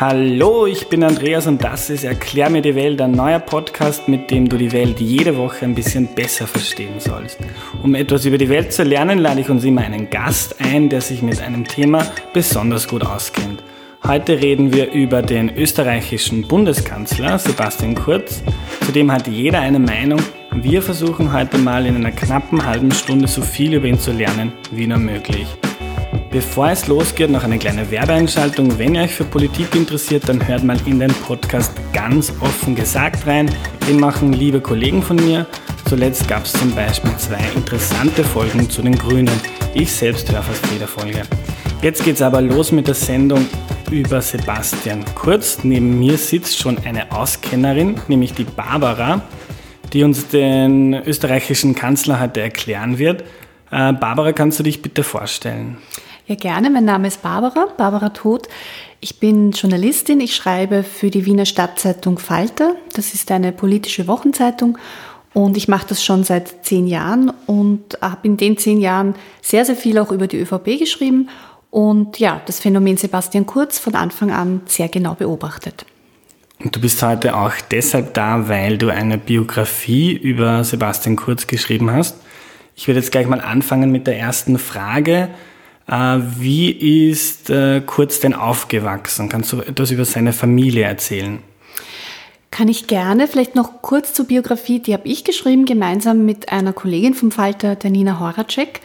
[0.00, 4.30] Hallo, ich bin Andreas und das ist Erklär mir die Welt, ein neuer Podcast, mit
[4.30, 7.36] dem du die Welt jede Woche ein bisschen besser verstehen sollst.
[7.82, 11.02] Um etwas über die Welt zu lernen, lade ich uns immer einen Gast ein, der
[11.02, 13.62] sich mit einem Thema besonders gut auskennt.
[14.02, 18.42] Heute reden wir über den österreichischen Bundeskanzler Sebastian Kurz.
[18.86, 20.22] Zudem hat jeder eine Meinung.
[20.50, 24.54] Wir versuchen heute mal in einer knappen halben Stunde so viel über ihn zu lernen
[24.70, 25.46] wie nur möglich.
[26.30, 28.78] Bevor es losgeht, noch eine kleine Werbeeinschaltung.
[28.78, 33.26] Wenn ihr euch für Politik interessiert, dann hört mal in den Podcast ganz offen gesagt
[33.26, 33.50] rein.
[33.88, 35.46] Den machen liebe Kollegen von mir.
[35.88, 39.40] Zuletzt gab es zum Beispiel zwei interessante Folgen zu den Grünen.
[39.74, 41.22] Ich selbst höre fast jede Folge.
[41.82, 43.46] Jetzt geht's aber los mit der Sendung
[43.90, 45.64] über Sebastian Kurz.
[45.64, 49.22] Neben mir sitzt schon eine Auskennerin, nämlich die Barbara,
[49.92, 53.22] die uns den österreichischen Kanzler heute erklären wird.
[53.70, 55.78] Äh, Barbara, kannst du dich bitte vorstellen?
[56.26, 56.70] Ja, gerne.
[56.70, 58.48] Mein Name ist Barbara, Barbara Todt.
[59.00, 60.20] Ich bin Journalistin.
[60.20, 62.76] Ich schreibe für die Wiener Stadtzeitung Falter.
[62.94, 64.78] Das ist eine politische Wochenzeitung.
[65.32, 69.64] Und ich mache das schon seit zehn Jahren und habe in den zehn Jahren sehr,
[69.64, 71.28] sehr viel auch über die ÖVP geschrieben
[71.70, 75.86] und ja, das Phänomen Sebastian Kurz von Anfang an sehr genau beobachtet.
[76.58, 81.90] Und du bist heute auch deshalb da, weil du eine Biografie über Sebastian Kurz geschrieben
[81.90, 82.16] hast.
[82.74, 85.28] Ich werde jetzt gleich mal anfangen mit der ersten Frage.
[85.90, 86.70] Äh, wie
[87.10, 89.28] ist äh, Kurz denn aufgewachsen?
[89.28, 91.42] Kannst du etwas über seine Familie erzählen?
[92.52, 93.26] Kann ich gerne.
[93.26, 94.78] Vielleicht noch kurz zur Biografie.
[94.78, 98.80] Die habe ich geschrieben, gemeinsam mit einer Kollegin vom Falter, der Nina Horacek.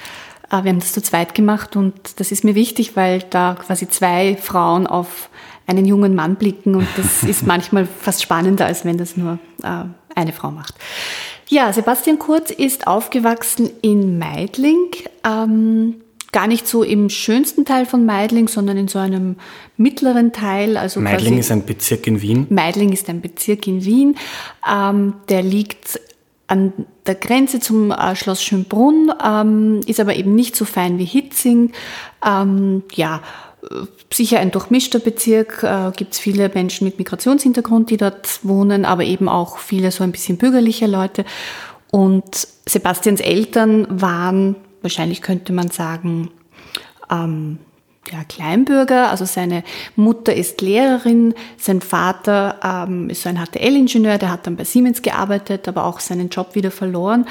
[0.50, 3.88] Äh, wir haben das zu zweit gemacht und das ist mir wichtig, weil da quasi
[3.88, 5.30] zwei Frauen auf
[5.67, 9.39] einen jungen Mann blicken und das ist manchmal fast spannender, als wenn das nur
[10.14, 10.76] eine Frau macht.
[11.50, 14.92] Ja, Sebastian Kurz ist aufgewachsen in Meidling.
[15.23, 15.95] Ähm,
[16.36, 19.38] gar nicht so im schönsten Teil von Meidling, sondern in so einem
[19.78, 20.75] mittleren Teil.
[20.75, 22.45] Also Meidling ist ein Bezirk in Wien.
[22.50, 24.17] Meidling ist ein Bezirk in Wien.
[24.70, 25.98] Ähm, der liegt
[26.48, 26.73] an
[27.08, 31.71] der Grenze zum äh, Schloss Schönbrunn, ähm, ist aber eben nicht so fein wie Hitzing.
[32.26, 33.21] Ähm, ja,
[34.11, 39.05] sicher ein durchmischter Bezirk, äh, gibt es viele Menschen mit Migrationshintergrund, die dort wohnen, aber
[39.05, 41.23] eben auch viele so ein bisschen bürgerliche Leute.
[41.92, 46.32] Und Sebastians Eltern waren wahrscheinlich könnte man sagen,
[47.12, 47.60] ähm,
[48.12, 49.10] ja, Kleinbürger.
[49.10, 49.64] Also seine
[49.96, 55.02] Mutter ist Lehrerin, sein Vater ähm, ist so ein HTL-Ingenieur, der hat dann bei Siemens
[55.02, 57.26] gearbeitet, aber auch seinen Job wieder verloren.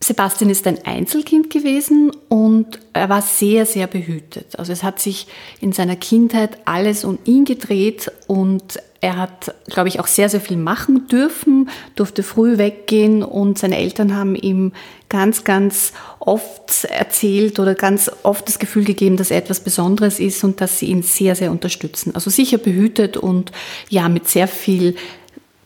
[0.00, 4.58] Sebastian ist ein Einzelkind gewesen und er war sehr, sehr behütet.
[4.58, 5.26] Also es hat sich
[5.60, 10.40] in seiner Kindheit alles um ihn gedreht und er hat, glaube ich, auch sehr, sehr
[10.40, 14.72] viel machen dürfen, durfte früh weggehen und seine Eltern haben ihm
[15.10, 20.42] ganz, ganz oft erzählt oder ganz oft das Gefühl gegeben, dass er etwas Besonderes ist
[20.42, 22.14] und dass sie ihn sehr, sehr unterstützen.
[22.14, 23.52] Also sicher behütet und
[23.90, 24.96] ja, mit sehr viel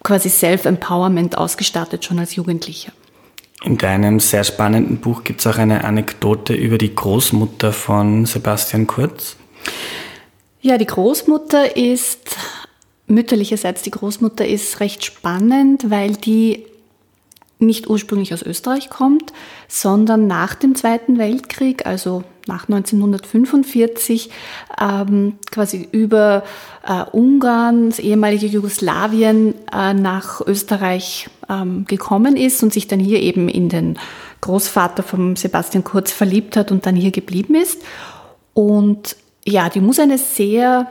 [0.03, 2.91] quasi Self-Empowerment ausgestattet schon als Jugendlicher.
[3.63, 8.89] In deinem sehr spannenden Buch gibt es auch eine Anekdote über die Großmutter von Sebastian
[8.89, 9.37] Kurz.
[10.61, 12.37] Ja, die Großmutter ist
[13.09, 16.65] mütterlicherseits die Großmutter ist recht spannend, weil die
[17.61, 19.33] nicht ursprünglich aus Österreich kommt,
[19.67, 24.31] sondern nach dem Zweiten Weltkrieg, also nach 1945,
[24.81, 26.45] ähm, quasi über
[26.87, 33.21] äh, Ungarn, das ehemalige Jugoslawien, äh, nach Österreich ähm, gekommen ist und sich dann hier
[33.21, 33.99] eben in den
[34.41, 37.83] Großvater von Sebastian Kurz verliebt hat und dann hier geblieben ist.
[38.55, 40.91] Und ja, die muss eine sehr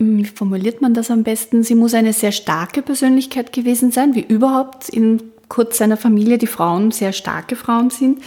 [0.00, 1.62] wie formuliert man das am besten?
[1.62, 6.46] Sie muss eine sehr starke Persönlichkeit gewesen sein, wie überhaupt in kurz seiner Familie die
[6.46, 8.22] Frauen sehr starke Frauen sind.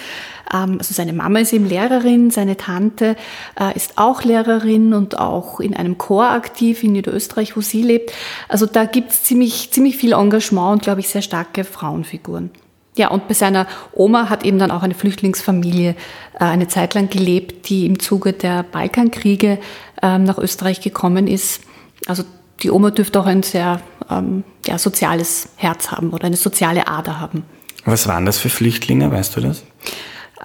[0.54, 3.16] Ähm, also seine Mama ist eben Lehrerin, seine Tante
[3.60, 8.12] äh, ist auch Lehrerin und auch in einem Chor aktiv in Niederösterreich, wo sie lebt.
[8.50, 12.52] Also da gibt es ziemlich, ziemlich viel Engagement und, glaube ich, sehr starke Frauenfiguren.
[12.96, 15.96] Ja, und bei seiner Oma hat eben dann auch eine Flüchtlingsfamilie
[16.40, 19.58] äh, eine Zeit lang gelebt, die im Zuge der Balkankriege
[20.04, 21.62] ähm, nach Österreich gekommen ist.
[22.06, 22.24] Also
[22.62, 27.20] die Oma dürfte auch ein sehr ähm, ja, soziales Herz haben oder eine soziale Ader
[27.20, 27.44] haben.
[27.86, 29.64] Was waren das für Flüchtlinge, weißt du das?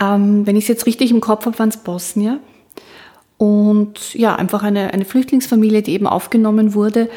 [0.01, 2.41] Ähm, wenn ich es jetzt richtig im Kopf habe, waren es Bosnier.
[3.37, 7.09] Und ja, einfach eine, eine Flüchtlingsfamilie, die eben aufgenommen wurde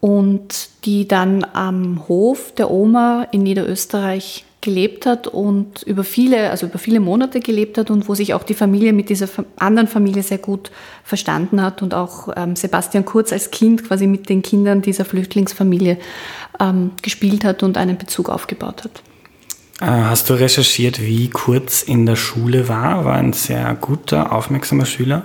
[0.00, 6.66] und die dann am Hof der Oma in Niederösterreich gelebt hat und über viele, also
[6.66, 10.22] über viele Monate gelebt hat und wo sich auch die Familie mit dieser anderen Familie
[10.22, 10.70] sehr gut
[11.04, 15.98] verstanden hat und auch ähm, Sebastian Kurz als Kind quasi mit den Kindern dieser Flüchtlingsfamilie
[16.60, 19.02] ähm, gespielt hat und einen Bezug aufgebaut hat.
[19.80, 23.04] Äh, hast du recherchiert, wie Kurz in der Schule war?
[23.04, 25.24] War ein sehr guter, aufmerksamer Schüler?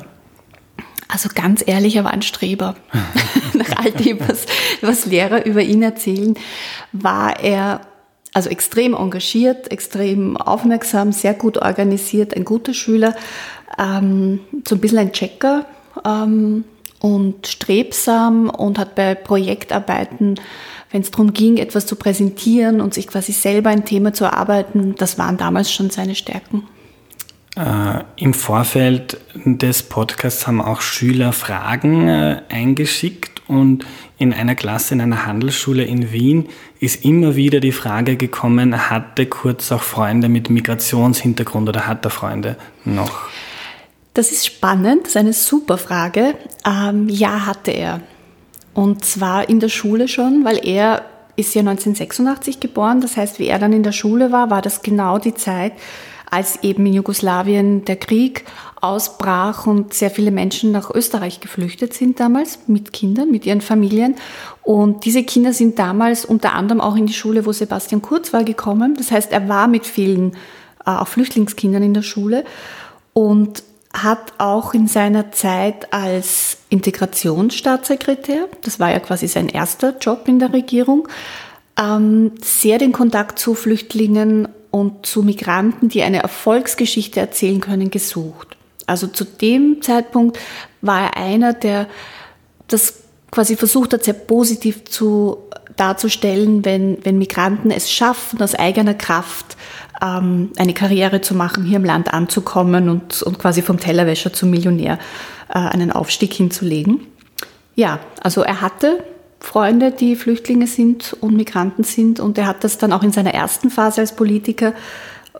[1.09, 2.75] Also ganz ehrlich, er war ein Streber.
[3.53, 4.45] Nach all dem, was,
[4.81, 6.33] was Lehrer über ihn erzählen,
[6.91, 7.81] war er
[8.37, 13.15] also extrem engagiert, extrem aufmerksam, sehr gut organisiert, ein guter Schüler,
[13.79, 15.65] ähm, so ein bisschen ein Checker
[16.05, 16.63] ähm,
[16.99, 20.35] und strebsam und hat bei Projektarbeiten,
[20.91, 24.93] wenn es darum ging, etwas zu präsentieren und sich quasi selber ein Thema zu erarbeiten,
[24.99, 26.61] das waren damals schon seine Stärken.
[27.55, 33.83] Äh, Im Vorfeld des Podcasts haben auch Schüler Fragen äh, eingeschickt und
[34.17, 36.49] in einer Klasse in einer Handelsschule in Wien
[36.79, 42.09] ist immer wieder die Frage gekommen, hatte Kurz auch Freunde mit Migrationshintergrund oder hat er
[42.09, 43.29] Freunde noch?
[44.13, 46.33] Das ist spannend, das ist eine super Frage.
[46.65, 48.01] Ähm, ja, hatte er.
[48.73, 51.05] Und zwar in der Schule schon, weil er
[51.35, 52.99] ist ja 1986 geboren.
[52.99, 55.73] Das heißt, wie er dann in der Schule war, war das genau die Zeit,
[56.29, 58.45] als eben in Jugoslawien der Krieg
[58.81, 64.15] ausbrach und sehr viele Menschen nach Österreich geflüchtet sind damals mit Kindern, mit ihren Familien.
[64.61, 68.43] Und diese Kinder sind damals unter anderem auch in die Schule, wo Sebastian Kurz war,
[68.43, 68.95] gekommen.
[68.95, 70.33] Das heißt, er war mit vielen
[70.85, 72.45] äh, auch Flüchtlingskindern in der Schule
[73.13, 73.63] und
[73.93, 80.39] hat auch in seiner Zeit als Integrationsstaatssekretär, das war ja quasi sein erster Job in
[80.39, 81.07] der Regierung,
[81.79, 84.47] ähm, sehr den Kontakt zu Flüchtlingen
[84.79, 88.57] und zu Migranten, die eine Erfolgsgeschichte erzählen können, gesucht.
[88.85, 90.39] Also zu dem Zeitpunkt
[90.81, 91.87] war er einer, der
[92.67, 95.37] das quasi versucht hat, sehr positiv zu
[95.75, 99.57] darzustellen, wenn, wenn Migranten es schaffen, aus eigener Kraft
[100.01, 104.49] ähm, eine Karriere zu machen, hier im Land anzukommen und, und quasi vom Tellerwäscher zum
[104.49, 104.97] Millionär
[105.49, 107.01] äh, einen Aufstieg hinzulegen.
[107.75, 109.03] Ja, also er hatte
[109.47, 112.19] Freunde, die Flüchtlinge sind und Migranten sind.
[112.19, 114.73] Und er hat das dann auch in seiner ersten Phase als Politiker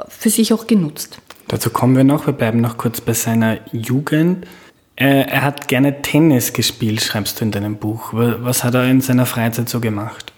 [0.08, 1.20] für sich auch genutzt.
[1.50, 2.26] Dazu kommen wir noch.
[2.26, 4.48] Wir bleiben noch kurz bei seiner Jugend.
[4.96, 8.14] Er hat gerne Tennis gespielt, schreibst du in deinem Buch.
[8.14, 10.32] Was hat er in seiner Freizeit so gemacht?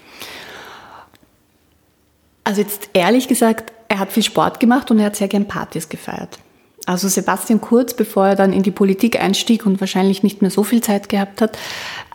[2.44, 5.88] Also jetzt ehrlich gesagt, er hat viel Sport gemacht und er hat sehr gern Partys
[5.88, 6.40] gefeiert.
[6.88, 10.64] Also Sebastian Kurz, bevor er dann in die Politik einstieg und wahrscheinlich nicht mehr so
[10.64, 11.58] viel Zeit gehabt hat,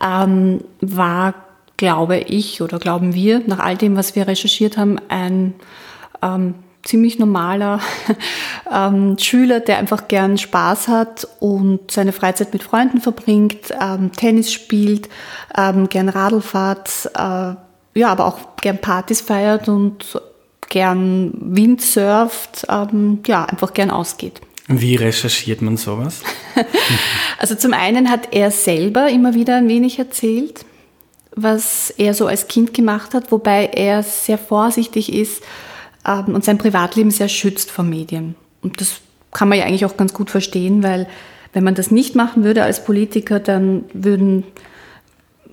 [0.04, 1.43] ähm, war,
[1.76, 5.54] glaube ich oder glauben wir, nach all dem, was wir recherchiert haben, ein
[6.22, 6.54] ähm,
[6.84, 7.80] ziemlich normaler
[8.72, 14.52] ähm, Schüler, der einfach gern Spaß hat und seine Freizeit mit Freunden verbringt, ähm, Tennis
[14.52, 15.08] spielt,
[15.56, 17.54] ähm, gern Radl fährt, äh,
[17.96, 20.20] ja, aber auch gern Partys feiert und
[20.68, 24.40] gern Windsurft, ähm, ja, einfach gern ausgeht.
[24.66, 26.22] Wie recherchiert man sowas?
[27.38, 30.64] also zum einen hat er selber immer wieder ein wenig erzählt,
[31.36, 35.42] was er so als Kind gemacht hat, wobei er sehr vorsichtig ist
[36.06, 38.34] ähm, und sein Privatleben sehr schützt vor Medien.
[38.62, 39.00] Und das
[39.32, 41.08] kann man ja eigentlich auch ganz gut verstehen, weil
[41.52, 44.44] wenn man das nicht machen würde als Politiker, dann würden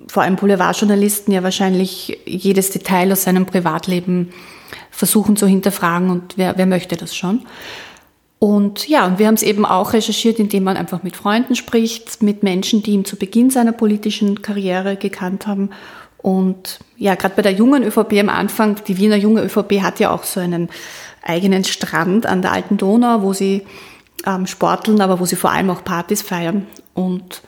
[0.08, 4.32] vor allem Boulevardjournalisten ja wahrscheinlich jedes Detail aus seinem Privatleben
[4.90, 7.46] versuchen zu hinterfragen und wer, wer möchte das schon.
[8.42, 12.24] Und ja, und wir haben es eben auch recherchiert, indem man einfach mit Freunden spricht,
[12.24, 15.70] mit Menschen, die ihn zu Beginn seiner politischen Karriere gekannt haben.
[16.16, 20.10] Und ja, gerade bei der jungen ÖVP am Anfang, die Wiener junge ÖVP hat ja
[20.10, 20.70] auch so einen
[21.22, 23.62] eigenen Strand an der alten Donau, wo sie
[24.26, 26.66] ähm, sporteln, aber wo sie vor allem auch Partys feiern.
[26.94, 27.42] Und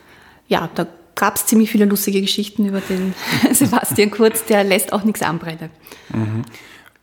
[0.46, 3.14] ja, da gab es ziemlich viele lustige Geschichten über den
[3.52, 5.70] Sebastian Kurz, der lässt auch nichts anbrennen.
[6.12, 6.44] Mhm.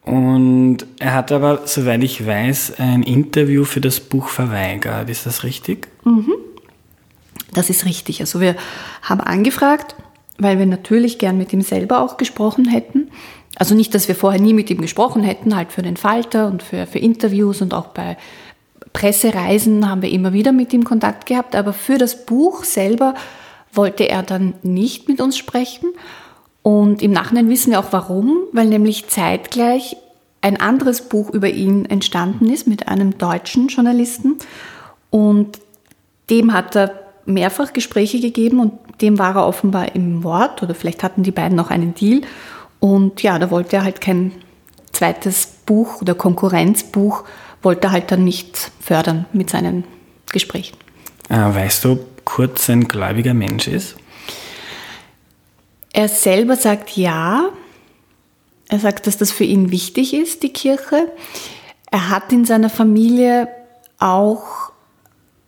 [0.03, 5.09] Und er hat aber, soweit ich weiß, ein Interview für das Buch verweigert.
[5.09, 5.87] Ist das richtig?
[6.03, 6.33] Mhm.
[7.53, 8.21] Das ist richtig.
[8.21, 8.55] Also wir
[9.03, 9.95] haben angefragt,
[10.37, 13.11] weil wir natürlich gern mit ihm selber auch gesprochen hätten.
[13.55, 16.63] Also nicht, dass wir vorher nie mit ihm gesprochen hätten, halt für den Falter und
[16.63, 18.17] für, für Interviews und auch bei
[18.93, 21.55] Pressereisen haben wir immer wieder mit ihm Kontakt gehabt.
[21.55, 23.13] Aber für das Buch selber
[23.73, 25.89] wollte er dann nicht mit uns sprechen.
[26.63, 29.95] Und im Nachhinein wissen wir auch warum, weil nämlich zeitgleich
[30.41, 34.37] ein anderes Buch über ihn entstanden ist mit einem deutschen Journalisten.
[35.09, 35.59] Und
[36.29, 36.93] dem hat er
[37.25, 41.55] mehrfach Gespräche gegeben und dem war er offenbar im Wort oder vielleicht hatten die beiden
[41.55, 42.21] noch einen Deal.
[42.79, 44.31] Und ja, da wollte er halt kein
[44.91, 47.23] zweites Buch oder Konkurrenzbuch,
[47.61, 49.83] wollte er halt dann nicht fördern mit seinen
[50.31, 50.77] Gesprächen.
[51.29, 53.95] Ah, weißt du, ob Kurz ein gläubiger Mensch ist?
[55.93, 57.49] Er selber sagt ja.
[58.69, 61.11] Er sagt, dass das für ihn wichtig ist, die Kirche.
[61.91, 63.49] Er hat in seiner Familie
[63.99, 64.71] auch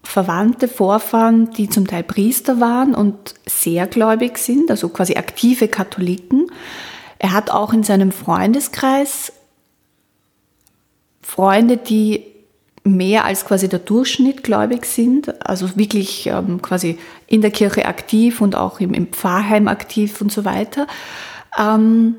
[0.04, 6.52] Verwandte, Vorfahren, die zum Teil Priester waren und sehr gläubig sind, also quasi aktive Katholiken.
[7.18, 9.32] Er hat auch in seinem Freundeskreis
[11.22, 12.33] Freunde, die
[12.84, 16.98] mehr als quasi der Durchschnitt gläubig sind, also wirklich ähm, quasi
[17.28, 20.88] in der Kirche aktiv und auch im, im Pfarrheim aktiv und so weiter.
[21.58, 22.16] Ähm,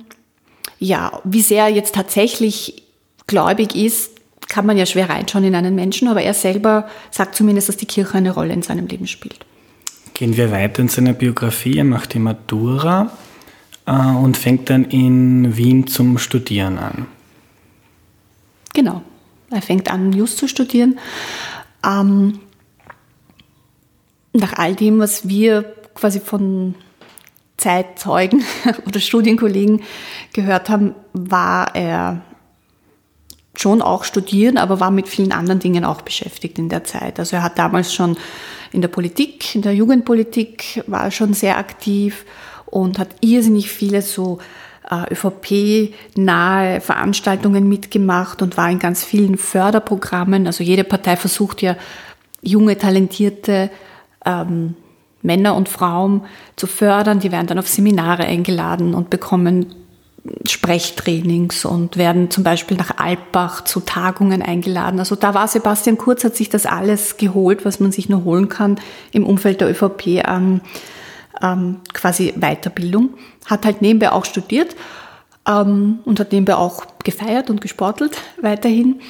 [0.79, 2.83] ja, wie sehr er jetzt tatsächlich
[3.27, 4.13] gläubig ist,
[4.49, 7.87] kann man ja schwer reinschauen in einen Menschen, aber er selber sagt zumindest, dass die
[7.87, 9.45] Kirche eine Rolle in seinem Leben spielt.
[10.15, 11.79] Gehen wir weiter in seiner Biografie.
[11.79, 13.11] Er macht die Matura
[13.87, 17.07] äh, und fängt dann in Wien zum Studieren an.
[18.73, 19.03] Genau.
[19.55, 20.99] Er fängt an, Just zu studieren.
[21.85, 22.41] Ähm,
[24.33, 26.75] nach all dem, was wir quasi von
[27.57, 28.45] Zeitzeugen
[28.87, 29.83] oder Studienkollegen
[30.33, 32.23] gehört haben, war er
[33.57, 37.21] schon auch studieren, aber war mit vielen anderen Dingen auch beschäftigt in der Zeit.
[37.21, 38.17] Also er hat damals schon
[38.73, 42.25] in der Politik, in der Jugendpolitik war er schon sehr aktiv
[42.67, 44.39] und hat irrsinnig viele so
[44.91, 50.47] ÖVP-nahe Veranstaltungen mitgemacht und war in ganz vielen Förderprogrammen.
[50.47, 51.77] Also jede Partei versucht ja,
[52.43, 53.71] junge, talentierte
[54.25, 54.75] ähm,
[55.23, 56.23] Männer und Frauen
[56.57, 57.21] zu fördern.
[57.21, 59.75] Die werden dann auf Seminare eingeladen und bekommen
[60.47, 64.99] Sprechtrainings und werden zum Beispiel nach Alpbach zu Tagungen eingeladen.
[64.99, 68.49] Also da war Sebastian Kurz, hat sich das alles geholt, was man sich nur holen
[68.49, 68.81] kann
[69.13, 70.61] im Umfeld der ÖVP an ähm,
[71.93, 73.11] quasi Weiterbildung.
[73.47, 74.75] Hat halt nebenbei auch studiert
[75.47, 79.01] ähm, und hat nebenbei auch gefeiert und gesportelt weiterhin.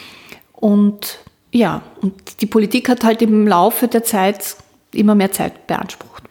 [0.52, 1.18] Und
[1.52, 4.56] ja, und die Politik hat halt im Laufe der Zeit
[4.92, 6.22] immer mehr Zeit beansprucht.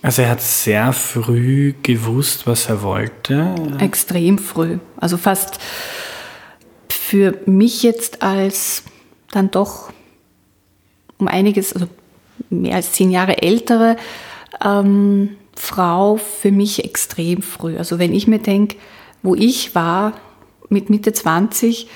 [0.00, 3.54] Also er hat sehr früh gewusst, was er wollte.
[3.78, 4.78] Extrem früh.
[4.96, 5.58] Also fast
[6.88, 8.82] für mich jetzt als
[9.30, 9.92] dann doch
[11.18, 11.86] um einiges, also
[12.50, 13.96] mehr als zehn Jahre ältere
[14.64, 17.76] ähm, Frau, für mich extrem früh.
[17.76, 18.76] Also wenn ich mir denke,
[19.22, 20.14] wo ich war
[20.68, 21.88] mit Mitte 20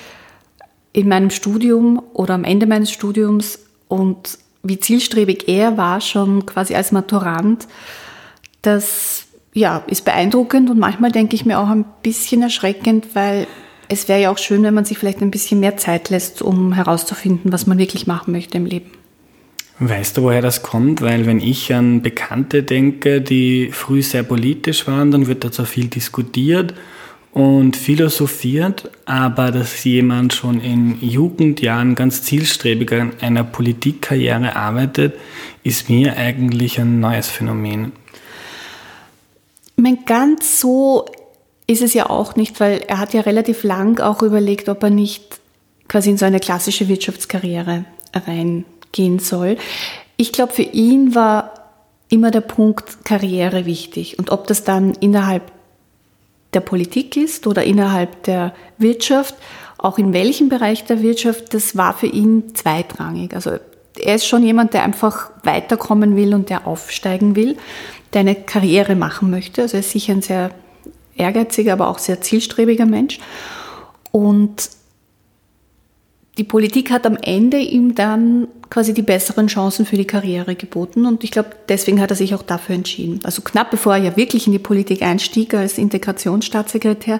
[0.93, 6.75] in meinem Studium oder am Ende meines Studiums und wie zielstrebig er war, schon quasi
[6.75, 7.67] als Maturant,
[8.61, 13.47] das ja, ist beeindruckend und manchmal denke ich mir auch ein bisschen erschreckend, weil
[13.89, 16.73] es wäre ja auch schön, wenn man sich vielleicht ein bisschen mehr Zeit lässt, um
[16.73, 18.91] herauszufinden, was man wirklich machen möchte im Leben.
[19.79, 21.01] Weißt du, woher das kommt?
[21.01, 25.65] Weil wenn ich an Bekannte denke, die früh sehr politisch waren, dann wird da so
[25.65, 26.73] viel diskutiert
[27.31, 35.13] und philosophiert, aber dass jemand schon in Jugendjahren ganz zielstrebig an einer Politikkarriere arbeitet,
[35.63, 37.91] ist mir eigentlich ein neues Phänomen.
[39.75, 41.05] Ich meine, ganz so
[41.67, 44.89] ist es ja auch nicht, weil er hat ja relativ lang auch überlegt, ob er
[44.89, 45.39] nicht
[45.87, 47.85] quasi in so eine klassische Wirtschaftskarriere
[48.87, 49.57] reingehen soll.
[50.17, 51.53] Ich glaube, für ihn war
[52.09, 54.17] immer der Punkt Karriere wichtig.
[54.17, 55.51] Und ob das dann innerhalb
[56.53, 59.35] der Politik ist oder innerhalb der Wirtschaft,
[59.77, 63.35] auch in welchem Bereich der Wirtschaft, das war für ihn zweitrangig.
[63.35, 63.51] Also
[63.99, 67.57] er ist schon jemand, der einfach weiterkommen will und der aufsteigen will,
[68.13, 69.63] der eine Karriere machen möchte.
[69.63, 70.51] Also er ist sicher ein sehr
[71.15, 73.19] ehrgeiziger, aber auch sehr zielstrebiger Mensch.
[74.11, 74.69] Und
[76.37, 81.05] die Politik hat am Ende ihm dann quasi die besseren Chancen für die Karriere geboten
[81.05, 83.19] und ich glaube, deswegen hat er sich auch dafür entschieden.
[83.23, 87.19] Also knapp bevor er ja wirklich in die Politik einstieg als Integrationsstaatssekretär,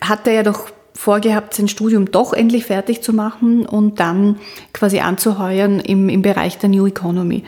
[0.00, 4.38] hat er ja doch vorgehabt, sein Studium doch endlich fertig zu machen und dann
[4.72, 7.44] quasi anzuheuern im, im Bereich der New Economy.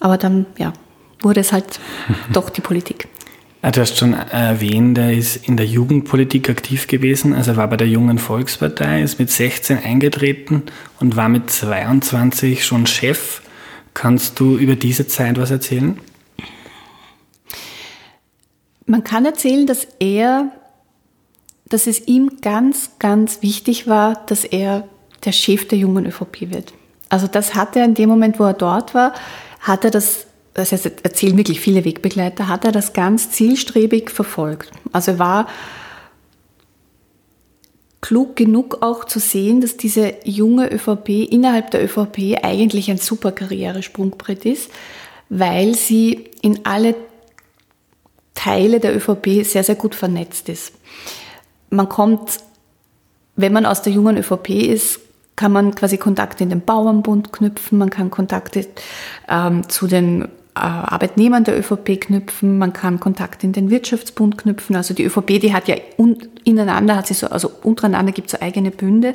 [0.00, 0.72] Aber dann, ja,
[1.20, 1.78] wurde es halt
[2.32, 3.08] doch die Politik.
[3.62, 7.34] Ah, du hast schon erwähnt, er ist in der Jugendpolitik aktiv gewesen.
[7.34, 10.62] Also er war bei der Jungen Volkspartei, ist mit 16 eingetreten
[10.98, 13.42] und war mit 22 schon Chef.
[13.92, 16.00] Kannst du über diese Zeit was erzählen?
[18.86, 20.52] Man kann erzählen, dass er,
[21.68, 24.88] dass es ihm ganz, ganz wichtig war, dass er
[25.26, 26.72] der Chef der jungen ÖVP wird.
[27.10, 29.12] Also das hat er in dem Moment, wo er dort war,
[29.60, 34.70] hat er das das heißt, erzählen wirklich viele Wegbegleiter, hat er das ganz zielstrebig verfolgt.
[34.92, 35.46] Also er war
[38.00, 43.30] klug genug auch zu sehen, dass diese junge ÖVP innerhalb der ÖVP eigentlich ein super
[43.30, 44.70] Karrieresprungbrett ist,
[45.28, 46.94] weil sie in alle
[48.34, 50.72] Teile der ÖVP sehr, sehr gut vernetzt ist.
[51.68, 52.38] Man kommt,
[53.36, 55.00] wenn man aus der jungen ÖVP ist,
[55.36, 58.66] kann man quasi Kontakte in den Bauernbund knüpfen, man kann Kontakte
[59.28, 64.76] ähm, zu den Arbeitnehmern der ÖVP knüpfen, man kann Kontakt in den Wirtschaftsbund knüpfen.
[64.76, 65.76] Also die ÖVP, die hat ja
[66.44, 69.14] ineinander, hat sie so, also untereinander gibt es so eigene Bünde.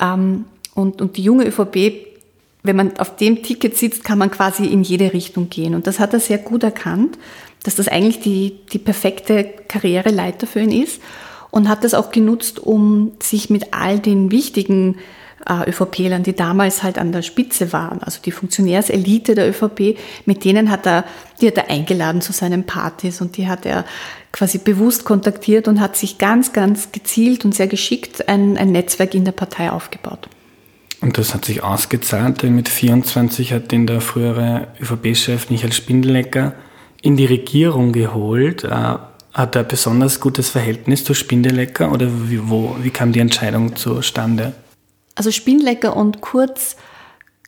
[0.00, 0.44] Ähm,
[0.74, 2.06] und, und die junge ÖVP,
[2.62, 5.74] wenn man auf dem Ticket sitzt, kann man quasi in jede Richtung gehen.
[5.74, 7.18] Und das hat er sehr gut erkannt,
[7.64, 11.00] dass das eigentlich die, die perfekte Karriereleiter für ihn ist
[11.50, 14.98] und hat das auch genutzt, um sich mit all den wichtigen äh,
[15.48, 20.70] ÖVP-Lern, die damals halt an der Spitze waren, also die Funktionärselite der ÖVP, mit denen
[20.70, 21.04] hat er,
[21.40, 23.84] die hat er eingeladen zu seinen Partys und die hat er
[24.32, 29.14] quasi bewusst kontaktiert und hat sich ganz, ganz gezielt und sehr geschickt ein, ein Netzwerk
[29.14, 30.28] in der Partei aufgebaut.
[31.00, 36.54] Und das hat sich ausgezahlt, denn mit 24 hat ihn der frühere ÖVP-Chef Michael Spindelecker
[37.02, 38.64] in die Regierung geholt.
[38.64, 38.96] Äh,
[39.32, 43.76] hat er ein besonders gutes Verhältnis zu Spindelecker oder wie, wo, wie kam die Entscheidung
[43.76, 44.52] zustande?
[45.18, 46.76] Also Spindlecker und Kurz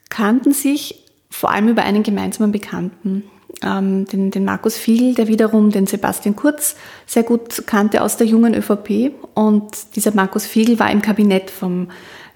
[0.08, 3.30] kannten sich vor allem über einen gemeinsamen Bekannten,
[3.62, 6.74] ähm, den, den Markus Fiegel, der wiederum den Sebastian Kurz
[7.06, 9.12] sehr gut kannte aus der jungen ÖVP.
[9.34, 11.92] Und dieser Markus Fiegel war im Kabinett vom,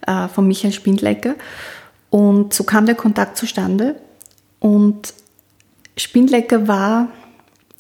[0.07, 1.35] äh, von Michael Spindlecker.
[2.11, 3.97] Und so kam der Kontakt zustande.
[4.61, 5.15] Und
[5.97, 7.09] Spindlecker war,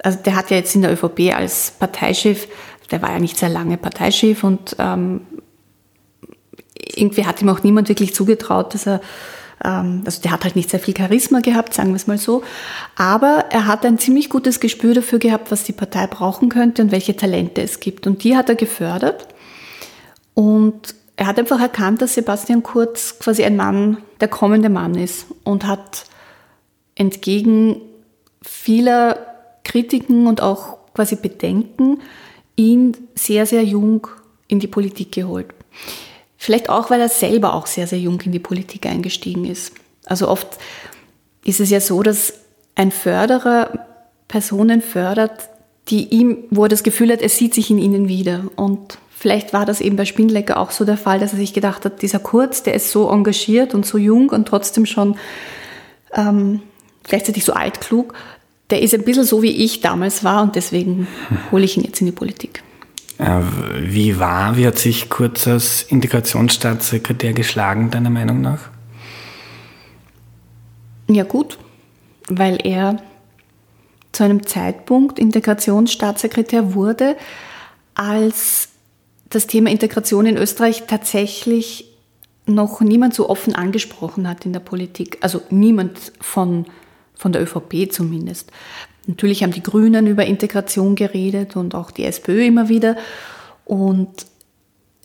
[0.02, 2.48] also der hat ja jetzt in der ÖVP als Parteichef,
[2.90, 5.20] der war ja nicht sehr lange Parteichef und ähm,
[6.94, 9.00] irgendwie hat ihm auch niemand wirklich zugetraut, dass er,
[9.64, 12.42] ähm, also der hat halt nicht sehr viel Charisma gehabt, sagen wir es mal so,
[12.96, 16.92] aber er hat ein ziemlich gutes Gespür dafür gehabt, was die Partei brauchen könnte und
[16.92, 18.06] welche Talente es gibt.
[18.06, 19.28] Und die hat er gefördert
[20.34, 25.26] und er hat einfach erkannt, dass Sebastian Kurz quasi ein Mann, der kommende Mann ist
[25.44, 26.04] und hat
[26.96, 27.80] entgegen
[28.42, 29.18] vieler
[29.64, 32.00] Kritiken und auch quasi Bedenken
[32.56, 34.06] ihn sehr, sehr jung
[34.48, 35.48] in die Politik geholt.
[36.44, 39.72] Vielleicht auch, weil er selber auch sehr, sehr jung in die Politik eingestiegen ist.
[40.04, 40.46] Also oft
[41.42, 42.34] ist es ja so, dass
[42.74, 43.86] ein Förderer
[44.28, 45.48] Personen fördert,
[45.88, 48.44] die ihm, wo er das Gefühl hat, er sieht sich in ihnen wieder.
[48.56, 51.86] Und vielleicht war das eben bei Spindlecker auch so der Fall, dass er sich gedacht
[51.86, 55.16] hat, dieser Kurz, der ist so engagiert und so jung und trotzdem schon
[56.12, 56.60] ähm,
[57.04, 58.12] gleichzeitig so altklug,
[58.68, 61.08] der ist ein bisschen so, wie ich damals war und deswegen
[61.50, 62.62] hole ich ihn jetzt in die Politik.
[63.18, 63.40] Äh,
[63.80, 68.70] wie war, wie hat sich Kurz als Integrationsstaatssekretär geschlagen, deiner Meinung nach?
[71.08, 71.58] Ja gut,
[72.28, 73.02] weil er
[74.12, 77.16] zu einem Zeitpunkt Integrationsstaatssekretär wurde,
[77.94, 78.68] als
[79.28, 81.90] das Thema Integration in Österreich tatsächlich
[82.46, 85.18] noch niemand so offen angesprochen hat in der Politik.
[85.20, 86.66] Also niemand von,
[87.14, 88.52] von der ÖVP zumindest.
[89.06, 92.96] Natürlich haben die Grünen über Integration geredet und auch die SPÖ immer wieder.
[93.64, 94.26] Und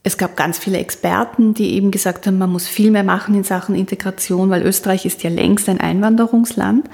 [0.03, 3.43] es gab ganz viele Experten, die eben gesagt haben, man muss viel mehr machen in
[3.43, 6.89] Sachen Integration, weil Österreich ist ja längst ein Einwanderungsland.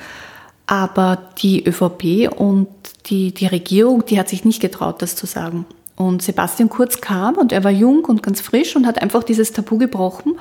[0.67, 2.67] Aber die ÖVP und
[3.05, 5.65] die, die Regierung, die hat sich nicht getraut, das zu sagen.
[5.95, 9.53] Und Sebastian Kurz kam und er war jung und ganz frisch und hat einfach dieses
[9.53, 10.39] Tabu gebrochen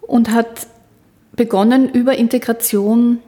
[0.00, 0.66] und hat
[1.36, 3.18] begonnen, über Integration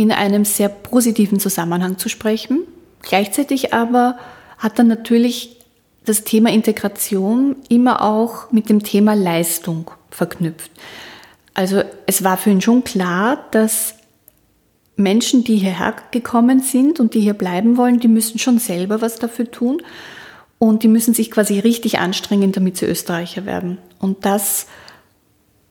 [0.00, 2.60] in einem sehr positiven Zusammenhang zu sprechen.
[3.02, 4.18] Gleichzeitig aber
[4.56, 5.58] hat er natürlich
[6.06, 10.70] das Thema Integration immer auch mit dem Thema Leistung verknüpft.
[11.52, 13.94] Also es war für ihn schon klar, dass
[14.96, 19.16] Menschen, die hierher gekommen sind und die hier bleiben wollen, die müssen schon selber was
[19.16, 19.82] dafür tun
[20.58, 23.76] und die müssen sich quasi richtig anstrengen, damit sie Österreicher werden.
[23.98, 24.66] Und das,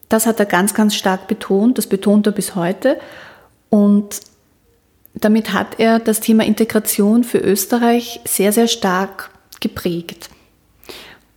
[0.08, 3.00] das hat er ganz, ganz stark betont, das betont er bis heute.
[3.70, 4.20] Und
[5.14, 9.30] damit hat er das Thema Integration für Österreich sehr, sehr stark
[9.60, 10.30] geprägt.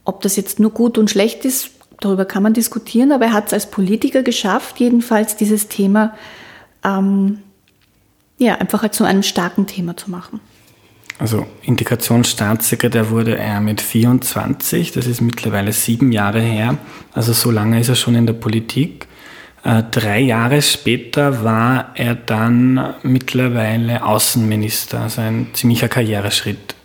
[0.05, 3.47] Ob das jetzt nur gut und schlecht ist, darüber kann man diskutieren, aber er hat
[3.47, 6.13] es als Politiker geschafft, jedenfalls dieses Thema
[6.83, 7.39] ähm,
[8.37, 10.39] ja, einfach halt zu einem starken Thema zu machen.
[11.19, 16.77] Also Integrationsstaatssekretär wurde er mit 24, das ist mittlerweile sieben Jahre her,
[17.13, 19.07] also so lange ist er schon in der Politik.
[19.63, 26.75] Äh, drei Jahre später war er dann mittlerweile Außenminister, also ein ziemlicher Karriereschritt.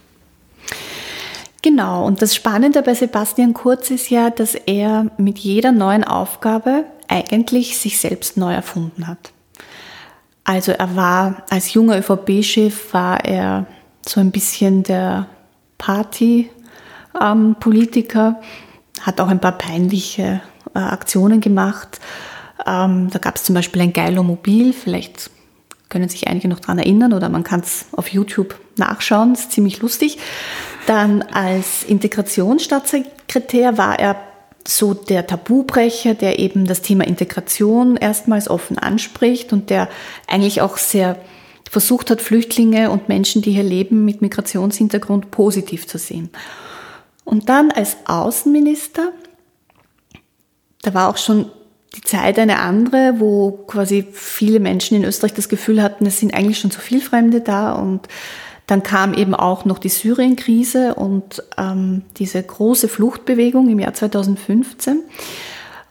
[1.60, 6.84] Genau, und das Spannende bei Sebastian Kurz ist ja, dass er mit jeder neuen Aufgabe
[7.08, 9.32] eigentlich sich selbst neu erfunden hat.
[10.44, 13.66] Also er war als junger ÖVP-Chef, war er
[14.06, 15.26] so ein bisschen der
[15.78, 18.44] Party-Politiker, ähm,
[19.00, 20.40] hat auch ein paar peinliche
[20.74, 21.98] äh, Aktionen gemacht
[22.66, 25.30] ähm, da gab es zum Beispiel ein Geilomobil, vielleicht
[25.88, 29.80] können sich einige noch daran erinnern oder man kann es auf YouTube nachschauen, ist ziemlich
[29.80, 30.18] lustig.
[30.86, 34.16] Dann als Integrationsstaatssekretär war er
[34.66, 39.88] so der Tabubrecher, der eben das Thema Integration erstmals offen anspricht und der
[40.26, 41.18] eigentlich auch sehr
[41.70, 46.30] versucht hat, Flüchtlinge und Menschen, die hier leben, mit Migrationshintergrund positiv zu sehen.
[47.24, 49.12] Und dann als Außenminister,
[50.82, 51.50] da war auch schon
[51.94, 56.34] die Zeit eine andere, wo quasi viele Menschen in Österreich das Gefühl hatten, es sind
[56.34, 58.08] eigentlich schon zu viel Fremde da und
[58.66, 65.00] dann kam eben auch noch die Syrien-Krise und ähm, diese große Fluchtbewegung im Jahr 2015.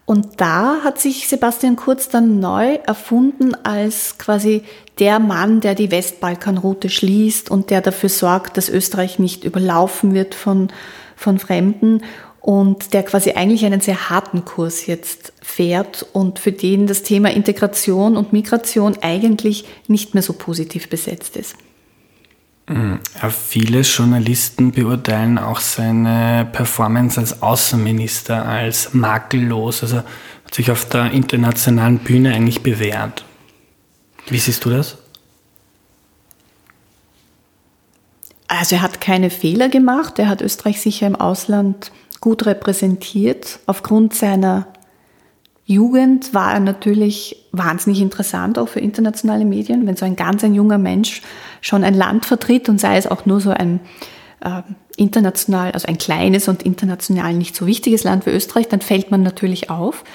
[0.05, 4.63] Und da hat sich Sebastian Kurz dann neu erfunden als quasi
[4.99, 10.35] der Mann, der die Westbalkanroute schließt und der dafür sorgt, dass Österreich nicht überlaufen wird
[10.35, 10.69] von,
[11.15, 12.03] von Fremden
[12.47, 17.29] und der quasi eigentlich einen sehr harten Kurs jetzt fährt und für den das Thema
[17.29, 21.57] Integration und Migration eigentlich nicht mehr so positiv besetzt ist.
[22.69, 22.99] Mhm.
[23.21, 29.83] Ja, viele Journalisten beurteilen auch seine Performance als Außenminister als makellos.
[29.83, 33.25] Also hat sich auf der internationalen Bühne eigentlich bewährt.
[34.29, 34.97] Wie siehst du das?
[38.47, 40.17] Also er hat keine Fehler gemacht.
[40.17, 43.59] Er hat Österreich sicher im Ausland gut repräsentiert.
[43.65, 44.67] Aufgrund seiner
[45.65, 50.55] Jugend war er natürlich wahnsinnig interessant auch für internationale Medien, wenn so ein ganz ein
[50.55, 51.21] junger Mensch
[51.59, 53.81] schon ein Land vertritt und sei es auch nur so ein
[54.39, 54.61] äh,
[54.95, 59.23] international, also ein kleines und international nicht so wichtiges Land wie Österreich, dann fällt man
[59.23, 60.05] natürlich auf.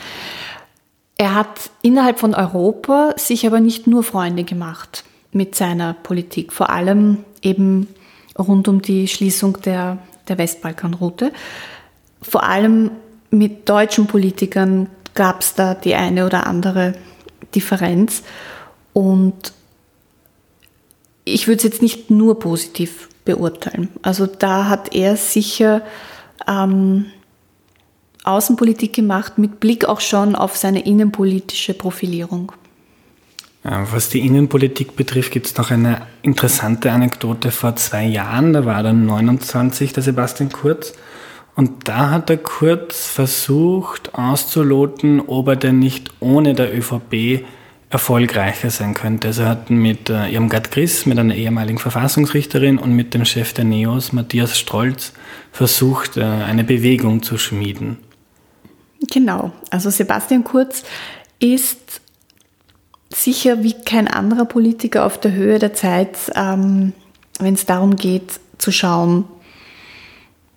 [1.19, 6.71] Er hat innerhalb von Europa sich aber nicht nur Freunde gemacht mit seiner Politik, vor
[6.71, 7.89] allem eben
[8.39, 11.33] rund um die Schließung der, der Westbalkanroute.
[12.23, 12.91] Vor allem
[13.31, 16.95] mit deutschen Politikern gab es da die eine oder andere
[17.55, 18.23] Differenz.
[18.93, 19.53] Und
[21.25, 23.89] ich würde es jetzt nicht nur positiv beurteilen.
[24.03, 25.83] Also da hat er sicher
[26.49, 27.07] ähm,
[28.25, 32.53] Außenpolitik gemacht mit Blick auch schon auf seine innenpolitische Profilierung.
[33.65, 38.53] Was die Innenpolitik betrifft, gibt es noch eine interessante Anekdote vor zwei Jahren.
[38.53, 40.95] Da war dann 29 der Sebastian Kurz.
[41.55, 47.45] Und da hat der Kurz versucht auszuloten, ob er denn nicht ohne der ÖVP
[47.91, 49.29] erfolgreicher sein könnte.
[49.29, 53.53] Also er hat mit äh, Irmgard Griss, mit einer ehemaligen Verfassungsrichterin und mit dem Chef
[53.53, 55.13] der NEOS, Matthias Strolz,
[55.53, 57.99] versucht, äh, eine Bewegung zu schmieden.
[59.11, 60.85] Genau, also Sebastian Kurz
[61.39, 62.01] ist
[63.11, 66.95] sicher wie kein anderer Politiker auf der Höhe der Zeit, ähm,
[67.41, 69.25] wenn es darum geht zu schauen,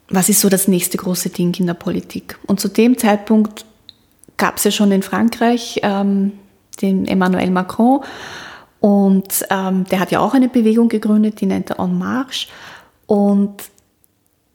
[0.10, 2.38] was ist so das nächste große Ding in der Politik.
[2.46, 3.66] Und zu dem Zeitpunkt
[4.38, 6.34] gab es ja schon in Frankreich ähm,
[6.82, 8.02] den Emmanuel Macron.
[8.80, 12.48] Und ähm, der hat ja auch eine Bewegung gegründet, die nennt er En Marche.
[13.08, 13.64] Und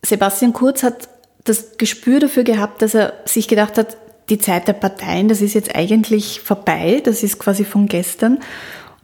[0.05, 1.09] Sebastian Kurz hat
[1.45, 3.97] das Gespür dafür gehabt, dass er sich gedacht hat,
[4.29, 8.39] die Zeit der Parteien, das ist jetzt eigentlich vorbei, das ist quasi von gestern.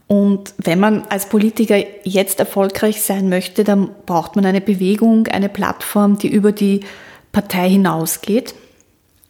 [0.08, 5.48] Und wenn man als Politiker jetzt erfolgreich sein möchte, dann braucht man eine Bewegung, eine
[5.48, 6.80] Plattform, die über die
[7.32, 8.54] Partei hinausgeht.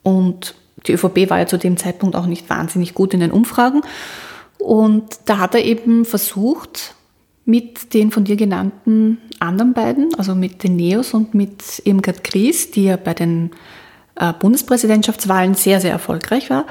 [0.03, 0.55] Und
[0.87, 3.81] die ÖVP war ja zu dem Zeitpunkt auch nicht wahnsinnig gut in den Umfragen.
[4.59, 6.95] Und da hat er eben versucht,
[7.47, 12.71] mit den von dir genannten anderen beiden, also mit den Neos und mit Irmgard Gries,
[12.73, 13.53] die ja bei den
[14.17, 16.67] äh, Bundespräsidentschaftswahlen sehr, sehr erfolgreich war,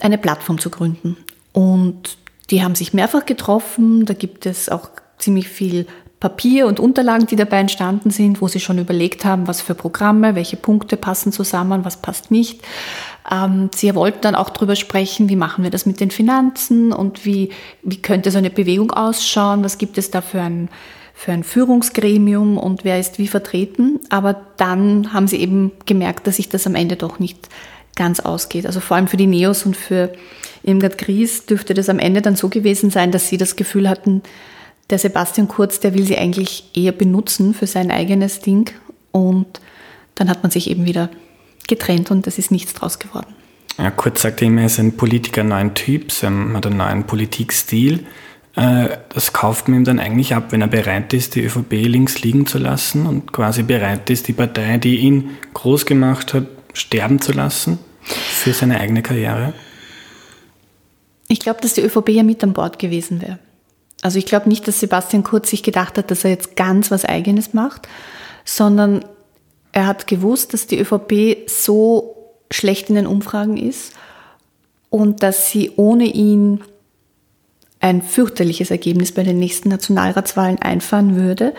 [0.00, 1.16] eine Plattform zu gründen.
[1.52, 2.16] Und
[2.50, 5.86] die haben sich mehrfach getroffen, da gibt es auch ziemlich viel
[6.20, 10.34] Papier und Unterlagen, die dabei entstanden sind, wo sie schon überlegt haben, was für Programme,
[10.34, 12.60] welche Punkte passen zusammen, was passt nicht.
[13.30, 17.24] Ähm, sie wollten dann auch darüber sprechen, wie machen wir das mit den Finanzen und
[17.24, 17.50] wie,
[17.82, 20.70] wie könnte so eine Bewegung ausschauen, was gibt es da für ein,
[21.14, 24.00] für ein Führungsgremium und wer ist wie vertreten.
[24.08, 27.48] Aber dann haben sie eben gemerkt, dass sich das am Ende doch nicht
[27.98, 28.64] ganz ausgeht.
[28.64, 30.12] Also vor allem für die Neos und für
[30.62, 34.22] Irmgard Gries dürfte das am Ende dann so gewesen sein, dass sie das Gefühl hatten,
[34.88, 38.70] der Sebastian Kurz, der will sie eigentlich eher benutzen für sein eigenes Ding.
[39.12, 39.60] Und
[40.14, 41.10] dann hat man sich eben wieder
[41.66, 43.34] getrennt und es ist nichts draus geworden.
[43.76, 48.06] Ja, Kurz sagte immer, er ist ein Politiker neuen Typs, er hat einen neuen Politikstil.
[48.56, 52.22] Äh, das kauft man ihm dann eigentlich ab, wenn er bereit ist, die ÖVP links
[52.22, 57.20] liegen zu lassen und quasi bereit ist, die Partei, die ihn groß gemacht hat, sterben
[57.20, 57.78] zu lassen
[58.12, 59.52] für seine eigene Karriere?
[61.28, 63.38] Ich glaube, dass die ÖVP ja mit an Bord gewesen wäre.
[64.00, 67.04] Also ich glaube nicht, dass Sebastian Kurz sich gedacht hat, dass er jetzt ganz was
[67.04, 67.88] Eigenes macht,
[68.44, 69.04] sondern
[69.72, 72.16] er hat gewusst, dass die ÖVP so
[72.50, 73.92] schlecht in den Umfragen ist
[74.90, 76.62] und dass sie ohne ihn
[77.80, 81.54] ein fürchterliches Ergebnis bei den nächsten Nationalratswahlen einfahren würde,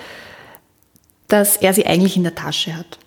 [1.28, 2.98] dass er sie eigentlich in der Tasche hat.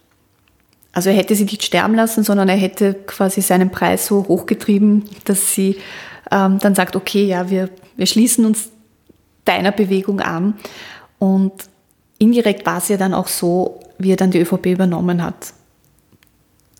[0.92, 5.05] Also er hätte sie nicht sterben lassen, sondern er hätte quasi seinen Preis so hochgetrieben,
[5.24, 5.76] dass sie
[6.31, 8.70] ähm, dann sagt, okay, ja, wir, wir schließen uns
[9.44, 10.55] deiner Bewegung an.
[11.18, 11.52] Und
[12.18, 15.55] indirekt war es ja dann auch so, wie er dann die ÖVP übernommen hat.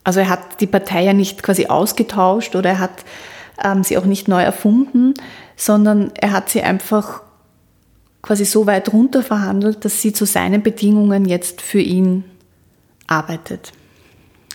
[0.05, 3.05] Also er hat die Partei ja nicht quasi ausgetauscht oder er hat
[3.65, 5.15] ähm, sie auch nicht neu erfunden,
[5.57, 7.23] sondern er hat sie einfach
[8.21, 12.25] quasi so weit runter verhandelt, dass sie zu seinen Bedingungen jetzt für ihn
[13.07, 13.73] arbeitet.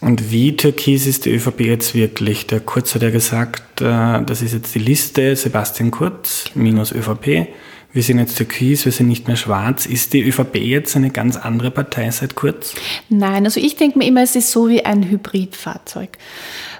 [0.01, 2.45] Und wie türkis ist die ÖVP jetzt wirklich?
[2.47, 7.47] Der Kurz hat ja gesagt, äh, das ist jetzt die Liste Sebastian Kurz minus ÖVP.
[7.93, 9.87] Wir sind jetzt türkis, wir sind nicht mehr schwarz.
[9.87, 12.75] Ist die ÖVP jetzt eine ganz andere Partei seit Kurz?
[13.09, 16.09] Nein, also ich denke mir immer, es ist so wie ein Hybridfahrzeug,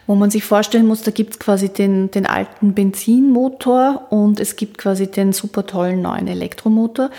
[0.05, 4.57] wo man sich vorstellen muss, da gibt es quasi den, den alten Benzinmotor und es
[4.57, 7.09] gibt quasi den super tollen neuen Elektromotor.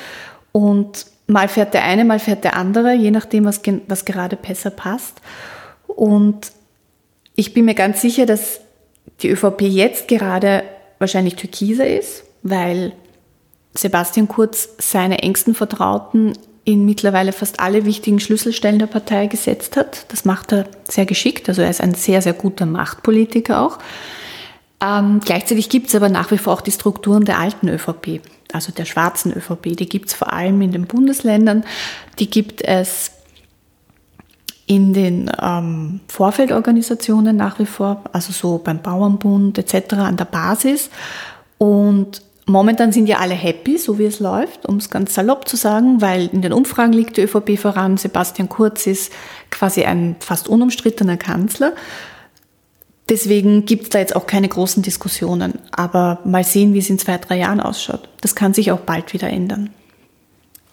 [0.53, 4.71] Und mal fährt der eine, mal fährt der andere, je nachdem, was, was gerade besser
[4.71, 5.21] passt.
[5.89, 6.53] Und
[7.35, 8.61] ich bin mir ganz sicher, dass
[9.21, 10.63] die ÖVP jetzt gerade
[10.99, 12.93] wahrscheinlich türkiser ist, weil
[13.75, 20.05] Sebastian Kurz seine engsten Vertrauten in mittlerweile fast alle wichtigen Schlüsselstellen der Partei gesetzt hat.
[20.13, 21.49] Das macht er sehr geschickt.
[21.49, 23.79] Also er ist ein sehr, sehr guter Machtpolitiker auch.
[24.81, 28.21] Ähm, gleichzeitig gibt es aber nach wie vor auch die Strukturen der alten ÖVP,
[28.53, 29.77] also der schwarzen ÖVP.
[29.77, 31.65] Die gibt es vor allem in den Bundesländern.
[32.19, 33.13] Die gibt es
[34.69, 39.95] in den ähm, Vorfeldorganisationen nach wie vor, also so beim Bauernbund etc.
[39.95, 40.91] an der Basis.
[41.57, 45.57] Und momentan sind ja alle happy, so wie es läuft, um es ganz salopp zu
[45.57, 47.97] sagen, weil in den Umfragen liegt die ÖVP voran.
[47.97, 49.11] Sebastian Kurz ist
[49.51, 51.73] quasi ein fast unumstrittener Kanzler.
[53.09, 55.55] Deswegen gibt es da jetzt auch keine großen Diskussionen.
[55.73, 58.07] Aber mal sehen, wie es in zwei, drei Jahren ausschaut.
[58.21, 59.71] Das kann sich auch bald wieder ändern.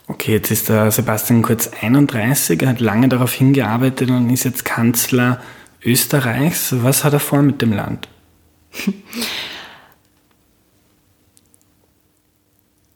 [0.07, 4.63] Okay, jetzt ist der Sebastian Kurz 31, er hat lange darauf hingearbeitet und ist jetzt
[4.63, 5.41] Kanzler
[5.83, 6.75] Österreichs.
[6.83, 8.07] Was hat er vor mit dem Land?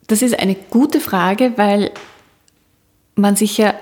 [0.06, 1.92] Das ist eine gute Frage, weil
[3.14, 3.74] man sich ja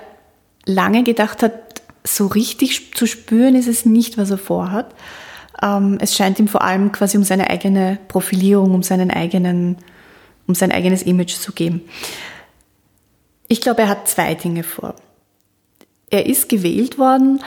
[0.63, 4.93] lange gedacht hat, so richtig zu spüren ist es nicht, was er vorhat.
[5.59, 9.77] Ähm, es scheint ihm vor allem quasi um seine eigene Profilierung, um seinen eigenen,
[10.45, 11.81] um sein eigenes Image zu gehen.
[13.49, 14.95] Ich glaube, er hat zwei Dinge vor.
[16.09, 17.43] Er ist gewählt worden,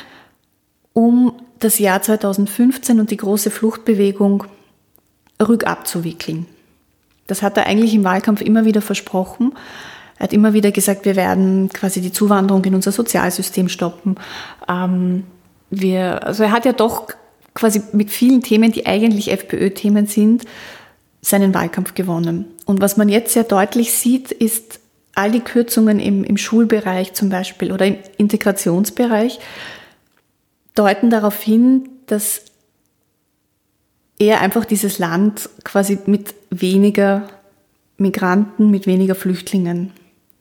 [0.93, 4.45] um das Jahr 2015 und die große Fluchtbewegung
[5.41, 6.47] rückabzuwickeln.
[7.29, 9.55] Das hat er eigentlich im Wahlkampf immer wieder versprochen.
[10.19, 14.17] Er hat immer wieder gesagt, wir werden quasi die Zuwanderung in unser Sozialsystem stoppen.
[14.69, 15.25] Ähm,
[15.71, 17.09] wir, also er hat ja doch
[17.55, 20.45] quasi mit vielen Themen, die eigentlich FPÖ-Themen sind,
[21.21, 22.47] seinen Wahlkampf gewonnen.
[22.67, 24.81] Und was man jetzt sehr deutlich sieht, ist,
[25.14, 29.40] all die Kürzungen im, im Schulbereich zum Beispiel oder im Integrationsbereich
[30.75, 32.42] deuten darauf hin, dass
[34.18, 37.29] er einfach dieses Land quasi mit weniger
[37.98, 39.92] Migranten, mit weniger Flüchtlingen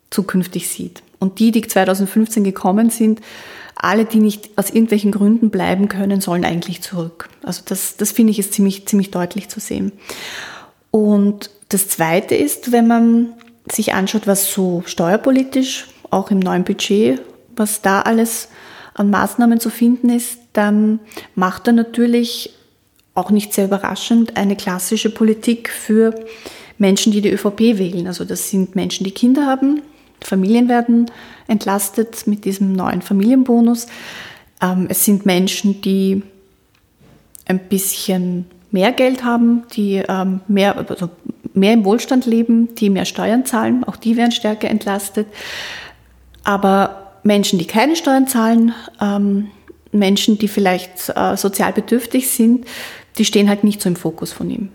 [0.10, 1.03] zukünftig sieht.
[1.19, 3.21] Und die, die 2015 gekommen sind,
[3.75, 7.29] alle, die nicht aus irgendwelchen Gründen bleiben können, sollen eigentlich zurück.
[7.43, 9.91] Also das, das finde ich ist ziemlich, ziemlich deutlich zu sehen.
[10.91, 13.34] Und das Zweite ist, wenn man
[13.69, 17.21] sich anschaut, was so steuerpolitisch, auch im neuen Budget,
[17.56, 18.50] was da alles
[18.93, 21.00] an Maßnahmen zu finden ist, dann
[21.36, 22.54] macht er natürlich
[23.13, 26.15] auch nicht sehr überraschend eine klassische Politik für
[26.78, 28.08] Menschen, die die ÖVP wählen.
[28.08, 29.82] Also das sind Menschen, die Kinder haben,
[30.24, 31.10] Familien werden
[31.47, 33.88] entlastet mit diesem neuen Familienbonus.
[34.62, 36.24] Ähm, es sind Menschen, die
[37.45, 41.10] ein bisschen mehr Geld haben, die ähm, mehr, also
[41.54, 45.27] mehr im Wohlstand leben, die mehr Steuern zahlen, auch die werden stärker entlastet.
[46.43, 49.47] Aber Menschen, die keine Steuern zahlen, ähm,
[49.91, 52.65] Menschen, die vielleicht äh, sozial bedürftig sind,
[53.17, 54.69] die stehen halt nicht so im Fokus von ihm.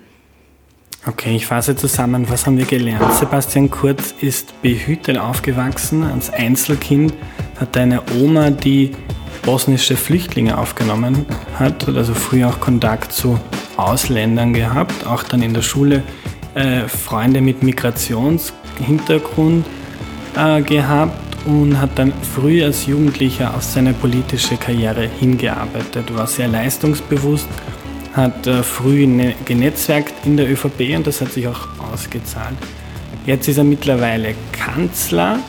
[1.06, 2.28] Okay, ich fasse zusammen.
[2.28, 3.12] Was haben wir gelernt?
[3.14, 6.02] Sebastian Kurz ist behütet aufgewachsen.
[6.02, 7.14] Als Einzelkind
[7.60, 8.90] hat eine Oma, die
[9.44, 11.24] bosnische Flüchtlinge aufgenommen
[11.54, 13.38] hat, hat also früher auch Kontakt zu
[13.76, 16.02] Ausländern gehabt, auch dann in der Schule
[16.56, 19.64] äh, Freunde mit Migrationshintergrund
[20.36, 26.48] äh, gehabt und hat dann früh als Jugendlicher auf seine politische Karriere hingearbeitet, war sehr
[26.48, 27.46] leistungsbewusst,
[28.14, 32.56] hat äh, früh ne genetzwerkt in der ÖVP und das hat sich auch ausgezahlt.
[33.26, 35.40] Jetzt ist er mittlerweile Kanzler,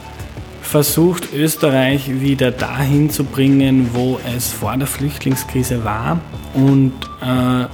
[0.61, 6.19] versucht Österreich wieder dahin zu bringen, wo es vor der Flüchtlingskrise war
[6.53, 6.91] und
[7.21, 7.65] äh,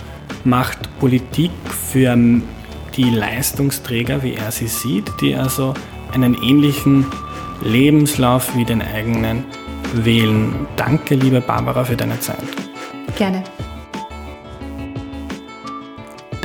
[0.44, 1.52] macht Politik
[1.92, 2.16] für
[2.96, 5.74] die Leistungsträger, wie er sie sieht, die also
[6.14, 7.06] einen ähnlichen
[7.62, 9.46] Lebenslauf wie den eigenen
[9.94, 10.68] wählen.
[10.76, 12.44] Danke, liebe Barbara, für deine Zeit.
[13.18, 13.44] Gerne.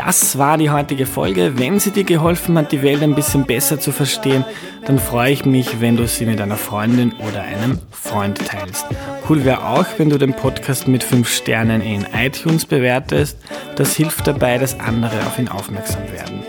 [0.08, 1.58] Das war die heutige Folge.
[1.58, 4.42] Wenn sie dir geholfen hat, die Welt ein bisschen besser zu verstehen,
[4.86, 8.86] dann freue ich mich, wenn du sie mit einer Freundin oder einem Freund teilst.
[9.28, 13.36] Cool wäre auch, wenn du den Podcast mit 5 Sternen in iTunes bewertest.
[13.76, 16.42] Das hilft dabei, dass andere auf ihn aufmerksam werden.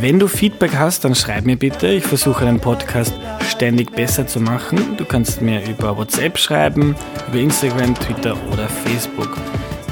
[0.00, 1.86] Wenn du Feedback hast, dann schreib mir bitte.
[1.86, 3.14] Ich versuche den Podcast
[3.48, 4.96] ständig besser zu machen.
[4.96, 6.96] Du kannst mir über WhatsApp schreiben,
[7.28, 9.38] über Instagram, Twitter oder Facebook.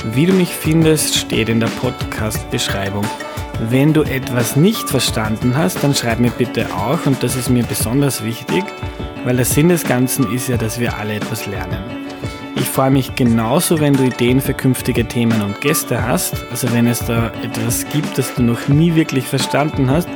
[0.04, 3.04] Wie du mich findest, steht in der Podcast-Beschreibung.
[3.68, 7.64] Wenn du etwas nicht verstanden hast, dann schreib mir bitte auch und das ist mir
[7.64, 8.64] besonders wichtig,
[9.24, 11.84] weil der Sinn des Ganzen ist ja, dass wir alle etwas lernen.
[12.56, 16.34] Ich freue mich genauso, wenn du Ideen für künftige Themen und Gäste hast.
[16.50, 20.08] Also wenn es da etwas gibt, das du noch nie wirklich verstanden hast,